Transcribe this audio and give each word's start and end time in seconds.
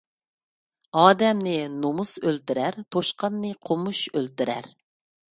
ئادەمنى 1.01 1.51
نومۇس 1.73 2.13
ئۆلتۈرەر، 2.29 2.77
توشقاننى 2.95 3.51
قومۇش 3.69 4.01
ئۆلتۈرەر. 4.13 4.71